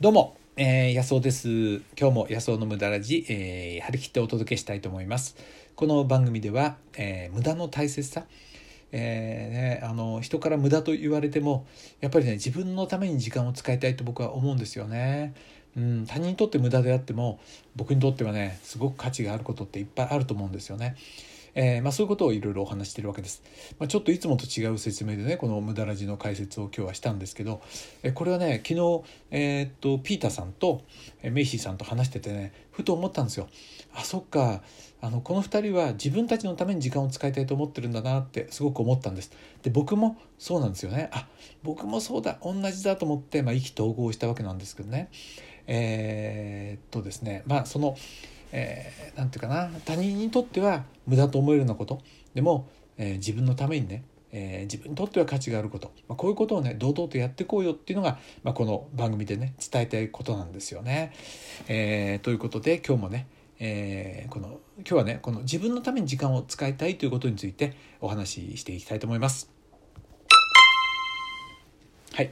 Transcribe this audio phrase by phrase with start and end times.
[0.00, 1.82] どうも、えー、安尾です。
[1.94, 5.36] 今日も安尾の無駄ラジ、えー、張り切ってお届けしたいと思います。
[5.76, 8.24] この番組では、えー、無駄の大切さ、
[8.92, 11.66] えーね、あの人から無駄と言われても
[12.00, 15.34] やっぱりね自分のために時間を使いたいと僕は思うんですよね。
[15.76, 17.38] うん、他人にとって無駄であっても
[17.76, 20.96] 僕にとってはねすごく価値があることっていっぱいあると思うんですよね。
[21.54, 23.42] えー、まあ、そういうことをいろいろお話してるわけです。
[23.78, 27.60] まあ、ちょっといつもと違う説明でねこの「無駄ラジ」の解説を今日はしたんですけど、
[28.02, 30.82] えこれはね昨日、えー、っとピーターさんと
[31.22, 33.48] メイシーさんと話しててねふと思ったんですよ。
[33.94, 34.62] あそっか
[35.02, 39.32] あのこの2人は自分たちのために時間を使いたいと思ってるんだなってすごく思ったんです。
[39.62, 41.10] で僕もそうなんですよね。
[41.12, 41.26] あ
[41.62, 45.08] 僕もそうだ同じだと思って、まあ、意気投合したわけなんですけどね。
[45.66, 47.96] えー、っとですねまあその
[48.52, 52.00] えー、て言うかな他人にとっては無駄と思えるようなこと
[52.34, 61.12] でも、えー、自分のためにね、えー、自分にとっては価値があること、まあ、こういうことをね堂々とやっていこうよっていうのが、まあ、この番組でね伝えたいことなんですよね。
[61.68, 63.26] え、ということで今日もね
[63.58, 69.50] え、この今日はねこの自分のために時間を使いたいということについてお話ししていきたいと思います。
[72.12, 72.30] はい、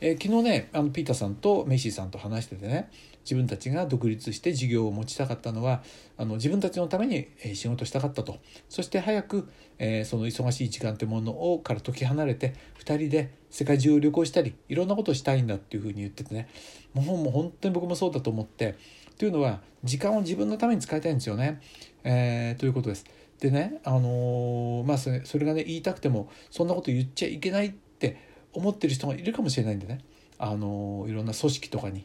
[0.00, 2.90] えー、昨日ねあのピーターさんとメイシーさんと話しててね
[3.24, 5.82] 自分たちが独立して事業を持ちたかったのは
[6.16, 8.38] あの自分たちのために仕事したかったと
[8.68, 16.48] そして早く、えー、その忙しい時間というものをから解き離れて2人で世界中を旅行したりいろんなことをしたいんだっていうふうに言っててね
[16.94, 18.76] もうもう本当に僕もそうだと思って
[19.18, 21.60] というのは時間を自分のために使いたいんですよね。
[22.04, 23.04] えー、ということです。
[23.40, 28.25] でね、あのー、まあそれそれがね言いたくてもそんなこと言っちゃいけないって
[28.56, 30.00] 思ってる人がいるかもしれないんでね、
[30.38, 32.04] あの、いろんな組織とかに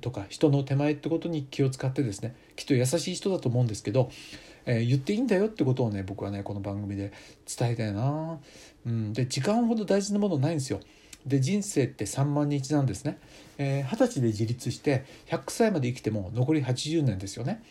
[0.00, 2.34] とか人の手前ってことに気を使ってですね。
[2.56, 4.10] きっと優しい人だと思うんですけど、
[4.66, 7.12] えー、言っていいんだよってことをね僕はねこの番組で
[7.46, 8.38] 伝えたいな、
[8.86, 10.80] うん、で時間ほど大事なものないんですよ。
[11.26, 13.18] で人生って3万日なんですね、
[13.58, 17.62] えー、20歳で自立して100歳まで生きても残り80年ですよね。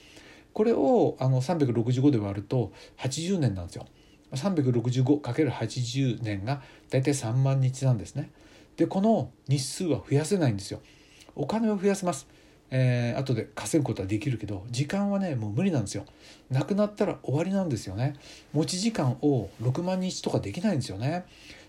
[0.53, 3.85] これをあの365で割ると80年なんですよ。
[4.33, 8.31] 365×80 年が大体3万日なんですね。
[8.77, 10.81] でこの日数は増やせないんですよ。
[11.35, 12.27] お金を増やせます。
[12.73, 16.05] えー、後で稼ぐことはできるけど時間はねもう無理なんですよ。
[16.49, 18.13] なくなったら終わりなんですよね。
[18.53, 21.25] 持ち時間を6万日とかできないんですよね。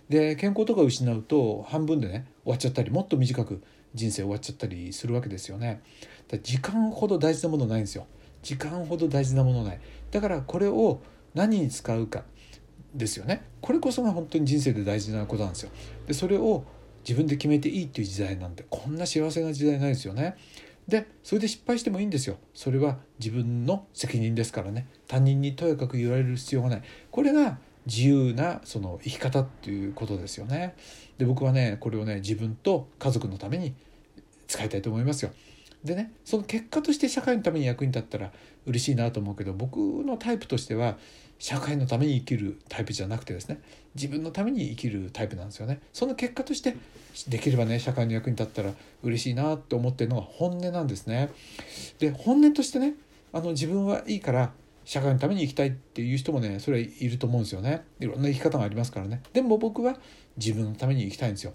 [0.08, 3.62] で健康とか失うと半分でね終わっちゃったりもっと短く
[3.94, 5.82] 人生終わっちゃったりするわけですよね。
[6.28, 8.06] だ時間ほど大事なものないんですよ。
[8.42, 9.80] 時間ほど大事なものない。
[10.10, 11.00] だからこれを
[11.34, 12.24] 何に使うか。
[12.94, 13.44] ですよね。
[13.60, 15.70] これこそが本当に人生で大事なことなんですよ。
[16.06, 16.64] でそれを
[17.06, 20.36] 自分で決めていいっていう時代なんてこんな幸せな時代ないですよね。
[20.88, 22.36] でそれで失敗してもいいんですよ。
[22.54, 24.86] それは自分の責任ですからね。
[25.06, 26.82] 他人にとやかく言われる必要がない。
[27.10, 30.74] これが自由なその生き方っていうことですよね。
[31.18, 33.74] で僕はねこれをね自分と家族のために
[34.46, 35.32] 使いたいと思いますよ。
[35.84, 38.30] でねその結果として社会のために役に立ったら
[38.66, 40.96] 嬉しいなと思うけど僕のタイプとしては
[41.38, 43.60] 社会のために生きるタイプじゃなくてですね
[43.96, 45.80] 自分のために生きるタイプなんですよね。
[45.92, 46.76] その結果として
[47.28, 48.72] できればね社会の役に立ったら
[49.02, 51.30] 嬉しいなって思ってるのが本音なんですね。
[51.98, 52.94] で本音としてね
[53.32, 54.52] あの自分はいいから
[54.84, 57.84] 社会のために生きたいっていう人もねそれはいると思うんですよね。
[57.98, 59.20] いろんな生き方がありますからね。
[59.32, 59.96] でも僕は
[60.36, 61.54] 自分のために生きたいんですよ。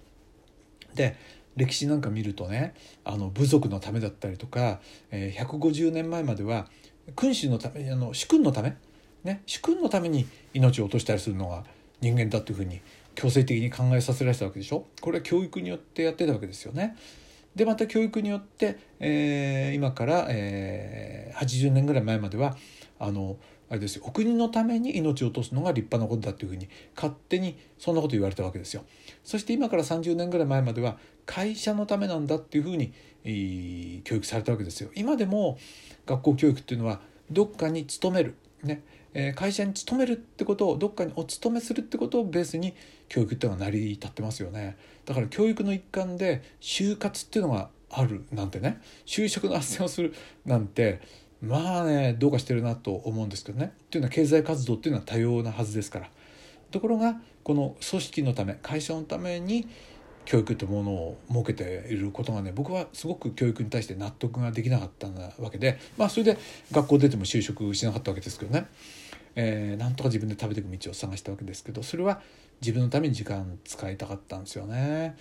[0.96, 1.16] で
[1.58, 2.74] 歴史なんか見るとね
[3.04, 4.80] あの部族のためだったりとか、
[5.12, 6.68] えー、150年前までは
[7.16, 8.78] 君主のためあの主君のため
[9.24, 11.66] ね、主君のために命を落としたりするのが
[12.00, 12.80] 人間だというふうに
[13.14, 14.86] 強制的に考えさせられたわけでしょ？
[15.02, 16.96] これは教育によってやってたわけですよね。
[17.56, 22.56] でまた教育によって、えー、今から、えー、80年ぐらい前までは
[23.00, 23.38] あの
[23.70, 28.84] あれですよお国のために命を落とすのが立派なことだというふうに勝手にそんなこと言われたわけですよ。
[29.24, 34.90] そして今から30年ぐらい前までは会社のためなんだっていうふうに、えー、教育されたわけですよ。
[34.96, 35.58] 今でも
[36.06, 38.82] 学校教育っていうのはどっかに勤めるね
[39.14, 42.76] え会社に勤めるってことをどっかにお勤めするってことをベースに
[43.10, 50.14] 教育っていうのが成り立ってますよねだから教育の一環で就活っていうのがあるなんてね就職の斡旋をする
[50.46, 51.02] なんて
[51.42, 53.74] まあねどうかしてるなと思うんですけどね。
[53.86, 56.10] っていうのは経済活動っていうのは多様なはずですから。
[56.72, 59.68] ところがこの組織のため会社のために
[60.26, 65.08] 教育というものを設けていることがね僕はすごく教育に対して納得ができなかった
[65.42, 66.38] わけでまあそれで
[66.74, 68.68] 学校出ても就職しなかったわけですけどね、
[69.36, 72.22] えー、なんとか自分で食べていく道を探したわけですけどそれは
[72.60, 75.16] 自分のために時間使いたかったんですよね。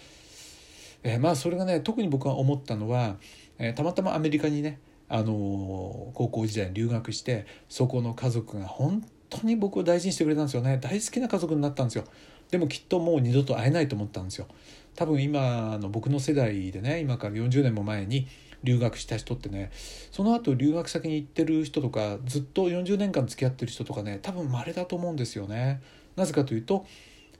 [1.04, 3.16] えー、まあそれがね特に僕が思ったのは、
[3.58, 10.78] えー、たまたまアメリカにねあの高校時代に留学してそこの家族が本当に僕を大事にしてくれたんですよね。
[10.78, 12.04] 大好きな家族になったんですよ。
[12.50, 14.46] でもきっともう二度と会えないと思ったんですよ。
[14.94, 18.26] 多分今の僕の世代でね今から40年も前に
[18.64, 19.70] 留学した人ってね
[20.10, 25.80] その後留学先に行ってる人とかずっと40年間付き合ってる人とかね多分稀だと思うんですよね。
[26.16, 26.86] なぜかというと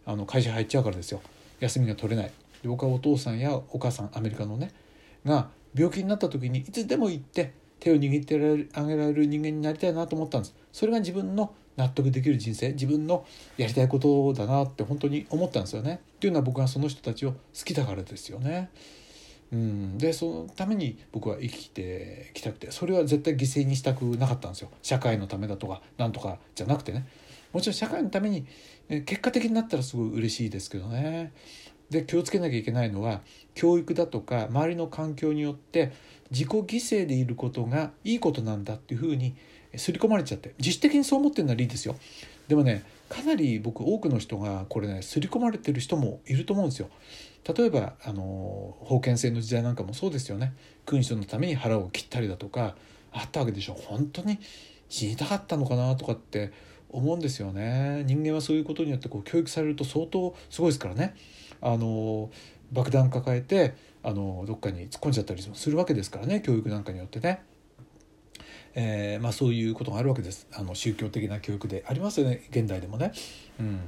[0.05, 1.21] あの会社入っちゃうからですよ。
[1.61, 2.33] 休みが取れない。
[2.63, 4.73] で僕はお父さんやお母さんアメリカのね
[5.25, 10.55] が病気になった時にいつでも行って手を握ってあげられる人間になりたいなと思ったんです。
[10.73, 13.27] それが自分の納得できる人生自分の
[13.59, 16.01] やりたいことだなって本当に思ったんですよね。
[16.17, 18.71] っていうのは僕はその人たちを好きだからですよね。
[19.53, 24.71] うん、でそのために僕は生きてきたくてそれは絶対犠牲にしたくなかったんですよ。
[24.83, 27.07] 社会のためだとかなんとかじゃなくてね。
[27.53, 28.47] もちろん社会のために
[28.89, 31.33] 結果的になったらすごい嬉しいですけどね。
[31.91, 33.21] で気をつけなきゃいけないのは
[33.55, 35.93] 教育だとか周りの環境によって
[36.31, 39.37] 自己犠牲でいることがいいことなんだっていうふうに
[39.77, 41.97] 刷り込まれちゃって自主的にそう思ってるならいいですよ。
[42.49, 46.89] でもねかなり僕多くの人がこれね刷り込まれてる人もいると思うんですよ。
[47.57, 50.55] 例えばあの封建制の時代なんかもそうですよね。
[50.85, 52.75] 君主のために腹を切ったりだとか
[53.13, 53.75] あったわけでしょ。
[53.75, 54.39] 本当に
[54.89, 56.53] 死にたかったのかなとかって
[56.89, 58.03] 思うんですよね。
[58.07, 61.15] 人間はそういうことによってこう教育されると相当すごいですからね。
[61.61, 62.31] あの
[62.73, 67.43] 爆弾抱えてあのどっかに突っ込んじゃったりするわけですからね教育なんかによってね。
[68.79, 73.13] えーまあ、そういうことがあるわけですあの宗教的な教育でありますよね現代でもね。
[73.59, 73.81] うん、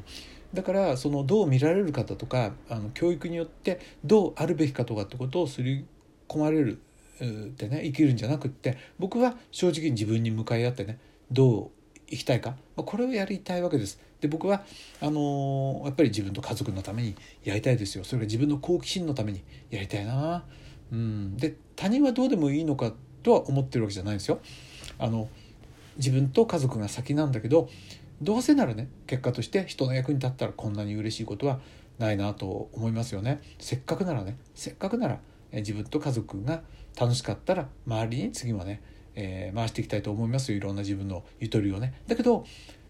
[0.54, 5.86] だからそのどう見られるかとかあの教育によってどうあるべきかとかってことをすり
[6.26, 6.80] 込まれる
[7.20, 10.98] ってね生きるんじゃなくって僕は正直に自分に向かい合ってね
[11.30, 11.70] どう
[12.08, 14.00] う生きたいか、まあ、これをやりたいわけです。
[14.20, 14.62] で僕は
[15.00, 17.14] あのー、やっぱり自分と家族のために
[17.44, 20.44] やりたいですよそれが自分の好奇心のためにやりたいな。
[20.90, 24.40] うん、で他人はどうでもいいのかとは思ってるわけじゃないんですよ。
[24.98, 25.28] あの
[25.96, 27.68] 自分と家族が先なんだけど
[28.22, 31.60] どうせならね結果として人の役に立ったらこんなに嬉しいことは
[31.98, 33.40] ないなと思いますよね。
[33.58, 35.20] せっかくならねせっかくなら
[35.52, 36.62] 自分と家族が
[36.98, 38.82] 楽しかったら周りに次はね、
[39.20, 40.58] えー、回していきたいと思いますよ。
[40.58, 41.92] いろんな自分のゆとりをね。
[42.06, 42.44] だけど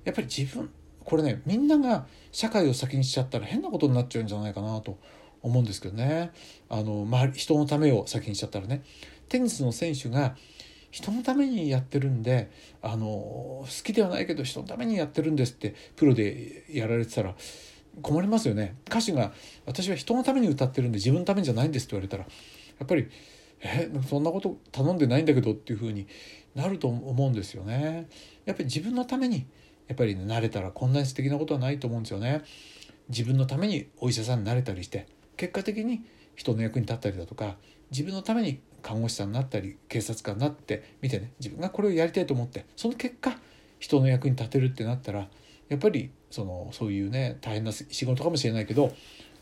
[0.04, 0.70] やっぱり自分
[1.02, 4.98] これねみんなが社会を先にしちゃったら変なことになっちゃうんじゃないかなと
[5.40, 6.30] 思うんですけどね。
[6.68, 8.82] あの、まあ、人のためを先にしちゃったらね。
[9.30, 10.36] テニスの選手が
[10.90, 12.50] 人のためにやってるんで
[12.80, 17.34] あの好きではないけど人のためにやってるんですってプロでやられてたら
[18.00, 18.76] 困りますよね。
[18.86, 19.32] 歌手が
[19.66, 22.28] 「私は人のために歌ってるんで自分のためじゃないんです」って言われたらや
[22.84, 23.08] っぱり
[23.60, 26.06] 「えそんなこと頼んでないんだけど」っていうふうに
[26.54, 28.08] なると思うんですよね。
[28.44, 29.46] やっぱり自分のために
[29.88, 32.42] やっぱり、ね、慣れたらこんなに素敵なことはないと思うんですよね。
[33.08, 35.06] 自分のためにお医者さんになれたりして
[35.36, 36.02] 結果的に
[36.36, 37.56] 人の役に立ったりだとか
[37.90, 43.38] 自分のために看護師さんになったり警察官になって見てね自分がこれをやりたいと思ってその結果
[43.78, 45.28] 人の役に立てるってなったら
[45.68, 48.92] やっぱりそのそういうね大変な仕事かもしれないけど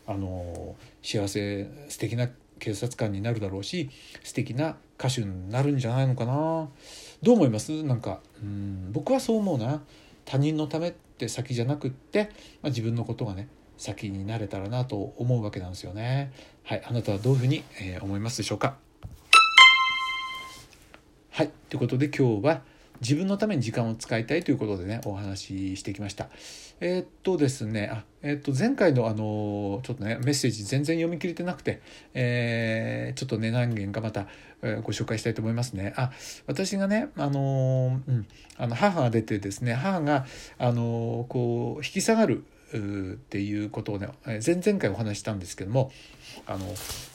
[0.05, 3.89] あの幸せ素敵な警察官になるだろうし
[4.23, 6.67] 素敵な歌手になるんじゃないのかな
[7.21, 7.83] どう思います？
[7.83, 9.81] なんかうん僕はそう思うな
[10.25, 12.29] 他人のためって先じゃなくって、
[12.61, 16.31] まあ、自分のことがね先になれたらなと思うわけなんですよね。
[16.63, 18.77] はい、あなたはどういうふうに、えー、思いますでしょうか？
[21.29, 22.61] はい、ということで今日は
[23.01, 26.29] 自分のために時間を使いたいということでねお話ししてきました。
[26.79, 31.81] えー、っとですねあ、えー、っと前回のあのちょっとねメッセージ全然読み切れてなくて、
[32.13, 34.27] えー、ちょっとね何件かまた、
[34.61, 35.93] えご紹介したいと思いますね。
[35.97, 36.11] あ
[36.45, 40.25] 私がねあの,、うん、あの母が出てですね母が
[40.57, 42.43] あのこう引き下がる
[42.73, 45.91] っていうことをね前々回お話したんですけども
[46.45, 46.65] あの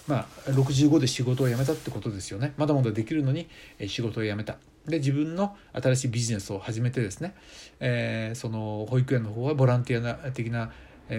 [0.06, 3.48] まあ65で仕事を辞めたってことですよねまだまだできるのに
[3.86, 7.34] 仕事を辞めたで自分の新しいビジネスを始めてですね、
[7.80, 10.72] えー、その保育園の方はボランティア的な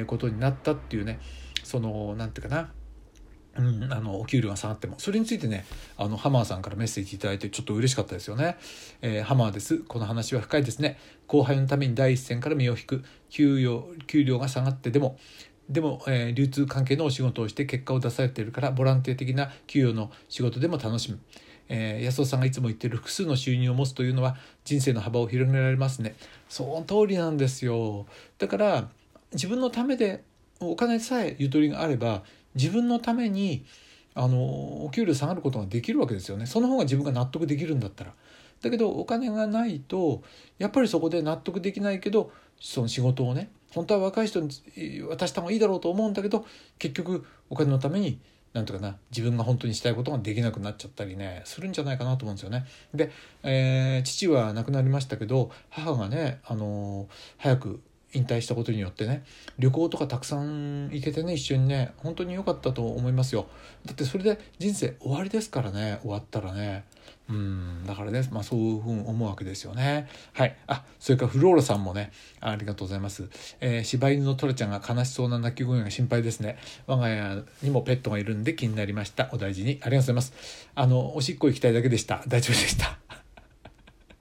[0.07, 1.19] ことになったっていうね
[1.63, 2.71] その何て言うかな
[3.55, 5.65] うん、あのお給料が下がってもそれについてね
[5.97, 8.57] あのハマーさんからメッセージ頂いてちょっと嬉しかったですよね、
[9.01, 9.77] えー、ハマーです。
[9.79, 10.97] この話は深いですね。
[11.27, 13.03] 後輩のために第一線から身を引く。
[13.29, 15.17] 給与給料が下がってでも
[15.69, 21.19] でも、えー、流通関係のお仕事をして結果を出されているからボランティア的な給与の仕事でも楽しむ。
[21.75, 26.15] えー、安尾さんがいつも言ってる複数の収入を持つというのは人生の幅を広げられますね。
[26.47, 28.05] その通りなんですよ。
[28.37, 28.89] だから
[29.31, 30.23] 自分のためで
[30.59, 32.21] お金さえゆとりがあれば
[32.53, 33.65] 自分のために
[34.13, 36.45] あのお給料下がることができるわけですよね。
[36.45, 38.13] その方が自分が納得できるんだったら。
[38.61, 40.21] だけどお金がないと
[40.59, 44.51] やっぱりそこで納得できないけどその仕事をね本当は若い人に
[45.09, 46.45] 渡した方がいいだろうと思うんだけど
[46.77, 48.19] 結局お金のために
[48.53, 52.65] なんとかな自分が本当にしたいことができなくなっちゃったりねするんじゃないかなと思うんですよね。
[52.93, 53.11] で、
[53.43, 57.07] えー、父は亡くなりましたけど母がね、あのー、
[57.37, 57.81] 早く
[58.13, 59.23] 引退したことによってね
[59.59, 63.47] 旅行とかたくさん行けてね一緒にね本当に良かったと思いますよ
[63.85, 66.85] だってそれで人生終わりですからね終わったらね
[67.29, 70.09] うんだからね、まあ、そういうふうに思うわけですよね。
[70.33, 70.57] はい。
[70.67, 73.29] あ、それからフローラさんもね、ありがとうございます。
[73.61, 76.57] えー、柴犬のトラちゃんが悲しそうな泣き声が心配ですね。
[76.85, 79.29] 我が家にもペットがいるんで気になりました。
[79.31, 79.69] お大事に。
[79.69, 80.33] ありがとうございます。
[80.75, 82.23] あの、おしっこ行きたいだけでした。
[82.27, 83.02] 大丈夫でした。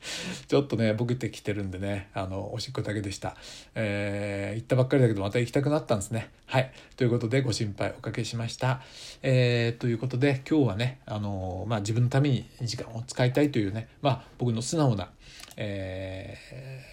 [0.48, 3.36] ちょっとね、ボケてきてるんでね、あの、おしっこだけでした。
[3.74, 6.30] えー、行ったばっかりだけど、また行きたくなったんですね。
[6.46, 6.72] はい。
[6.96, 8.82] ということで、ご心配おかけしました。
[9.22, 15.10] えー、ということで、今日はね、あの、まあ、自分のために時間を使いたいというね、まあ、僕の素直な、
[15.56, 16.36] え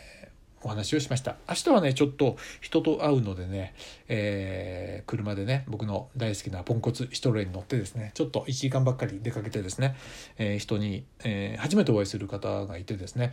[0.05, 0.08] ー
[0.61, 1.37] お話をしました。
[1.47, 3.73] 明日はねちょっと人と会うのでね、
[4.07, 9.95] えー、車でね僕の大好きなポンコツシトロエに乗ってですねちょっと1時間ばっかり出かけてですね、
[10.37, 13.31] えー、人に、えー、初めてお会いする方がいてですね、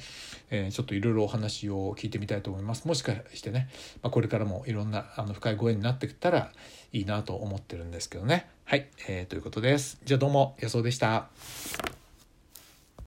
[0.51, 2.87] えちょっといろいろお話を聞いてみたいと思います。
[2.87, 3.69] もしかしてね、
[4.03, 6.53] まあ、これからもいろんなあの深いご縁になってきたら
[6.93, 8.49] いいなと思ってるんですけどね。
[8.65, 10.01] はい、えー、ということです。
[10.05, 12.06] じゃあどうも安尾でした。